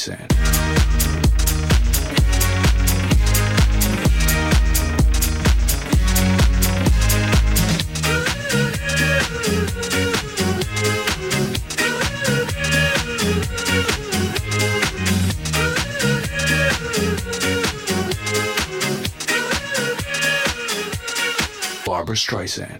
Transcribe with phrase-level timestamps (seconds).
[0.00, 0.26] Streisand.
[21.84, 22.79] Barbara Streisand.